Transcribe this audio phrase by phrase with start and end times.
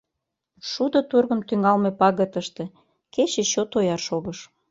[0.69, 2.63] Шудо тургым тӱҥалме пагытыште
[3.13, 4.39] кече чот ояр шогыш.